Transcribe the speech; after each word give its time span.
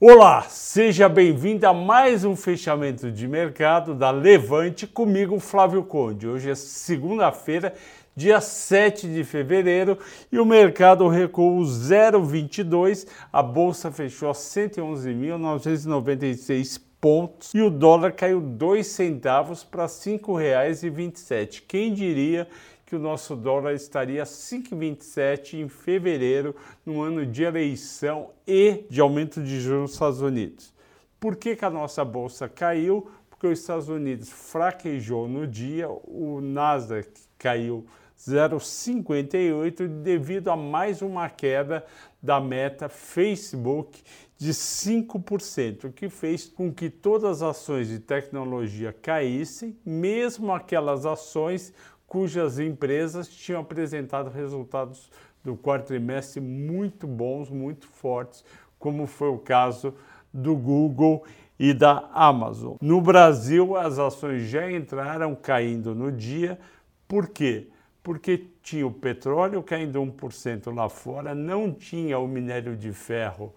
Olá, 0.00 0.42
seja 0.42 1.08
bem-vindo 1.08 1.66
a 1.66 1.74
mais 1.74 2.24
um 2.24 2.36
fechamento 2.36 3.10
de 3.10 3.26
mercado 3.26 3.96
da 3.96 4.12
Levante 4.12 4.86
comigo, 4.86 5.40
Flávio 5.40 5.82
Conde. 5.82 6.28
Hoje 6.28 6.48
é 6.48 6.54
segunda-feira, 6.54 7.74
dia 8.14 8.40
7 8.40 9.08
de 9.08 9.24
fevereiro, 9.24 9.98
e 10.30 10.38
o 10.38 10.46
mercado 10.46 11.08
recuou 11.08 11.58
0,22, 11.62 13.08
a 13.32 13.42
bolsa 13.42 13.90
fechou 13.90 14.30
a 14.30 14.34
111.996 14.34 16.80
pontos 17.00 17.52
e 17.52 17.60
o 17.60 17.68
dólar 17.68 18.12
caiu 18.12 18.40
2 18.40 18.86
centavos 18.86 19.64
para 19.64 19.82
R$ 19.82 19.88
5,27. 19.88 21.64
Quem 21.66 21.92
diria 21.92 22.46
que 22.88 22.96
o 22.96 22.98
nosso 22.98 23.36
dólar 23.36 23.74
estaria 23.74 24.24
5,27 24.24 25.60
em 25.60 25.68
fevereiro, 25.68 26.56
no 26.86 27.02
ano 27.02 27.26
de 27.26 27.42
eleição 27.42 28.30
e 28.46 28.86
de 28.88 28.98
aumento 28.98 29.42
de 29.42 29.60
juros 29.60 29.82
nos 29.82 29.92
Estados 29.92 30.22
Unidos. 30.22 30.72
Por 31.20 31.36
que, 31.36 31.54
que 31.54 31.66
a 31.66 31.70
nossa 31.70 32.02
bolsa 32.02 32.48
caiu? 32.48 33.06
Porque 33.28 33.46
os 33.46 33.60
Estados 33.60 33.90
Unidos 33.90 34.30
fraquejou 34.30 35.28
no 35.28 35.46
dia, 35.46 35.86
o 35.86 36.40
Nasdaq 36.40 37.10
caiu 37.36 37.84
0,58 38.18 39.86
devido 39.86 40.48
a 40.48 40.56
mais 40.56 41.02
uma 41.02 41.28
queda 41.28 41.84
da 42.22 42.40
meta 42.40 42.88
Facebook 42.88 44.02
de 44.38 44.52
5%, 44.52 45.84
o 45.84 45.92
que 45.92 46.08
fez 46.08 46.46
com 46.46 46.72
que 46.72 46.88
todas 46.88 47.42
as 47.42 47.50
ações 47.50 47.88
de 47.88 47.98
tecnologia 47.98 48.94
caíssem, 48.94 49.76
mesmo 49.84 50.52
aquelas 50.52 51.04
ações 51.04 51.74
cujas 52.08 52.58
empresas 52.58 53.28
tinham 53.28 53.60
apresentado 53.60 54.30
resultados 54.30 55.10
do 55.44 55.54
quarto 55.54 55.88
trimestre 55.88 56.40
muito 56.40 57.06
bons, 57.06 57.50
muito 57.50 57.86
fortes, 57.86 58.44
como 58.78 59.06
foi 59.06 59.28
o 59.28 59.38
caso 59.38 59.94
do 60.32 60.56
Google 60.56 61.24
e 61.58 61.72
da 61.74 62.08
Amazon. 62.12 62.76
No 62.80 63.00
Brasil, 63.00 63.76
as 63.76 63.98
ações 63.98 64.48
já 64.48 64.70
entraram 64.70 65.34
caindo 65.34 65.94
no 65.94 66.10
dia, 66.10 66.58
por 67.06 67.28
quê? 67.28 67.68
Porque 68.02 68.46
tinha 68.62 68.86
o 68.86 68.92
petróleo 68.92 69.62
caindo 69.62 70.00
1% 70.00 70.74
lá 70.74 70.88
fora, 70.88 71.34
não 71.34 71.72
tinha 71.72 72.18
o 72.18 72.26
minério 72.26 72.74
de 72.74 72.92
ferro 72.92 73.54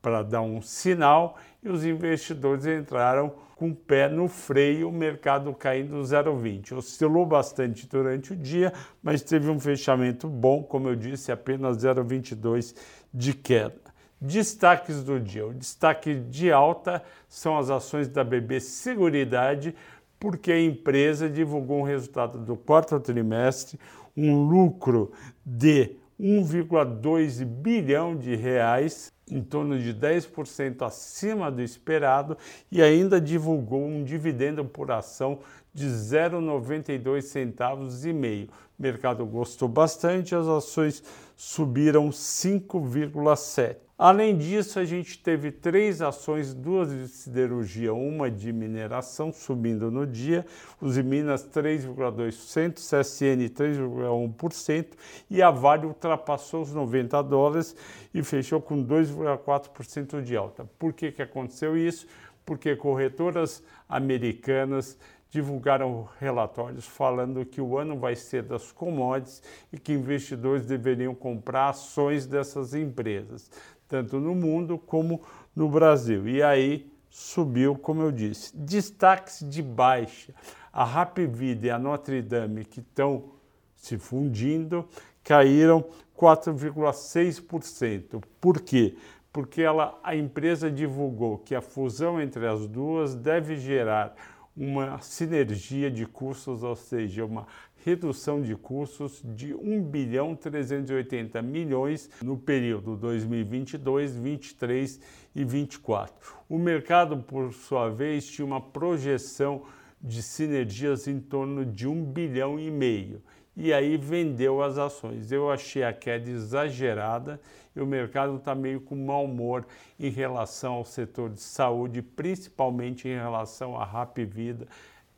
para 0.00 0.22
dar 0.22 0.42
um 0.42 0.62
sinal 0.62 1.36
e 1.62 1.68
os 1.68 1.84
investidores 1.84 2.66
entraram 2.66 3.32
com 3.56 3.70
o 3.70 3.74
pé 3.74 4.08
no 4.08 4.28
freio, 4.28 4.88
o 4.88 4.92
mercado 4.92 5.52
caindo 5.52 5.96
0,20. 5.96 6.76
Oscilou 6.76 7.26
bastante 7.26 7.88
durante 7.88 8.32
o 8.32 8.36
dia, 8.36 8.72
mas 9.02 9.20
teve 9.20 9.50
um 9.50 9.58
fechamento 9.58 10.28
bom, 10.28 10.62
como 10.62 10.88
eu 10.88 10.94
disse, 10.94 11.32
apenas 11.32 11.78
0,22 11.78 12.76
de 13.12 13.34
queda. 13.34 13.80
Destaques 14.20 15.02
do 15.02 15.18
dia. 15.18 15.46
O 15.46 15.54
destaque 15.54 16.14
de 16.14 16.52
alta 16.52 17.02
são 17.28 17.58
as 17.58 17.68
ações 17.68 18.08
da 18.08 18.22
BB 18.22 18.60
Seguridade, 18.60 19.74
porque 20.20 20.52
a 20.52 20.60
empresa 20.60 21.28
divulgou 21.28 21.80
um 21.80 21.84
resultado 21.84 22.38
do 22.38 22.56
quarto 22.56 22.98
trimestre, 23.00 23.78
um 24.16 24.48
lucro 24.48 25.12
de 25.44 25.96
1,2 26.20 27.44
bilhão 27.44 28.16
de 28.16 28.34
reais, 28.34 29.12
em 29.30 29.42
torno 29.42 29.78
de 29.78 29.94
10% 29.94 30.82
acima 30.82 31.50
do 31.50 31.62
esperado, 31.62 32.36
e 32.70 32.82
ainda 32.82 33.20
divulgou 33.20 33.84
um 33.84 34.04
dividendo 34.04 34.64
por 34.64 34.90
ação 34.90 35.40
de 35.72 35.86
0,92 35.86 37.22
centavos 37.22 38.04
e 38.04 38.12
meio. 38.12 38.48
O 38.78 38.82
mercado 38.82 39.24
gostou 39.26 39.68
bastante, 39.68 40.34
as 40.34 40.46
ações 40.46 41.02
subiram 41.36 42.10
5,7. 42.10 43.87
Além 43.98 44.38
disso, 44.38 44.78
a 44.78 44.84
gente 44.84 45.18
teve 45.18 45.50
três 45.50 46.00
ações, 46.00 46.54
duas 46.54 46.88
de 46.88 47.08
siderurgia, 47.08 47.92
uma 47.92 48.30
de 48.30 48.52
mineração 48.52 49.32
subindo 49.32 49.90
no 49.90 50.06
dia, 50.06 50.46
os 50.80 50.96
Minas 50.98 51.44
3,2%, 51.44 52.74
CSN 52.74 53.48
3,1% 53.52 54.86
e 55.28 55.42
a 55.42 55.50
Vale 55.50 55.86
ultrapassou 55.86 56.62
os 56.62 56.72
90 56.72 57.20
dólares 57.24 57.74
e 58.14 58.22
fechou 58.22 58.60
com 58.62 58.86
2,4% 58.86 60.22
de 60.22 60.36
alta. 60.36 60.64
Por 60.78 60.92
que, 60.92 61.10
que 61.10 61.20
aconteceu 61.20 61.76
isso? 61.76 62.06
Porque 62.46 62.76
corretoras 62.76 63.64
americanas 63.88 64.96
divulgaram 65.30 66.08
relatórios 66.18 66.86
falando 66.86 67.44
que 67.44 67.60
o 67.60 67.76
ano 67.76 67.98
vai 67.98 68.16
ser 68.16 68.42
das 68.42 68.72
commodities 68.72 69.42
e 69.72 69.78
que 69.78 69.92
investidores 69.92 70.66
deveriam 70.66 71.14
comprar 71.14 71.68
ações 71.68 72.26
dessas 72.26 72.74
empresas 72.74 73.50
tanto 73.88 74.20
no 74.20 74.34
mundo 74.34 74.76
como 74.78 75.22
no 75.56 75.68
Brasil. 75.68 76.28
E 76.28 76.42
aí 76.42 76.92
subiu, 77.08 77.74
como 77.74 78.02
eu 78.02 78.12
disse. 78.12 78.54
Destaques 78.54 79.42
de 79.48 79.62
baixa. 79.62 80.34
A 80.70 80.84
Rap 80.84 81.26
Vida 81.26 81.66
e 81.66 81.70
a 81.70 81.78
Notre 81.78 82.20
Dame, 82.20 82.62
que 82.64 82.80
estão 82.80 83.30
se 83.74 83.96
fundindo, 83.98 84.86
caíram 85.24 85.84
4,6%. 86.16 88.22
Por 88.40 88.60
quê? 88.60 88.96
Porque 89.32 89.62
ela, 89.62 89.98
a 90.02 90.14
empresa 90.14 90.70
divulgou 90.70 91.38
que 91.38 91.54
a 91.54 91.62
fusão 91.62 92.20
entre 92.20 92.46
as 92.46 92.66
duas 92.66 93.14
deve 93.14 93.56
gerar 93.56 94.14
uma 94.58 95.00
sinergia 95.00 95.88
de 95.88 96.04
custos, 96.04 96.64
ou 96.64 96.74
seja, 96.74 97.24
uma 97.24 97.46
redução 97.84 98.42
de 98.42 98.56
custos 98.56 99.22
de 99.24 99.54
1 99.54 99.82
bilhão 99.84 100.34
380 100.34 101.40
milhões 101.40 102.10
no 102.20 102.36
período 102.36 102.96
2022, 102.96 104.16
23 104.16 105.00
e 105.36 105.44
24. 105.44 106.34
O 106.48 106.58
mercado, 106.58 107.18
por 107.18 107.52
sua 107.52 107.88
vez, 107.88 108.26
tinha 108.26 108.44
uma 108.44 108.60
projeção 108.60 109.62
de 110.02 110.22
sinergias 110.22 111.06
em 111.06 111.20
torno 111.20 111.64
de 111.64 111.86
1 111.86 112.04
bilhão 112.04 112.58
e 112.58 112.70
meio 112.70 113.22
e 113.58 113.72
aí 113.72 113.96
vendeu 113.96 114.62
as 114.62 114.78
ações. 114.78 115.32
Eu 115.32 115.50
achei 115.50 115.82
a 115.82 115.92
queda 115.92 116.30
exagerada 116.30 117.40
e 117.74 117.80
o 117.80 117.86
mercado 117.86 118.36
está 118.36 118.54
meio 118.54 118.80
com 118.80 118.94
mau 118.94 119.24
humor 119.24 119.66
em 119.98 120.10
relação 120.10 120.74
ao 120.74 120.84
setor 120.84 121.30
de 121.30 121.40
saúde, 121.40 122.00
principalmente 122.00 123.08
em 123.08 123.16
relação 123.16 123.76
à 123.76 123.84
Rap 123.84 124.24
Vida 124.24 124.68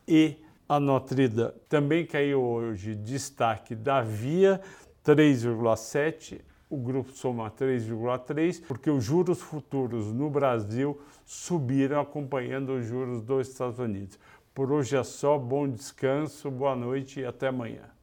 e 0.09 0.37
a 0.67 0.81
Notre 0.81 1.29
Dame. 1.29 1.53
Também 1.69 2.07
caiu 2.07 2.41
hoje 2.41 2.95
destaque 2.95 3.75
da 3.75 4.01
Via 4.01 4.59
3,7, 5.05 6.41
o 6.71 6.79
grupo 6.79 7.13
soma 7.13 7.51
3,3, 7.51 8.63
porque 8.67 8.89
os 8.89 9.05
juros 9.05 9.43
futuros 9.43 10.07
no 10.15 10.31
Brasil 10.31 10.99
subiram 11.27 12.01
acompanhando 12.01 12.73
os 12.73 12.87
juros 12.87 13.21
dos 13.21 13.49
Estados 13.49 13.79
Unidos. 13.79 14.19
Por 14.55 14.73
hoje 14.73 14.97
é 14.97 15.05
só, 15.05 15.39
bom 15.39 15.69
descanso, 15.69 16.51
boa 16.51 16.75
noite 16.75 17.21
e 17.21 17.27
até 17.27 17.49
amanhã. 17.49 18.00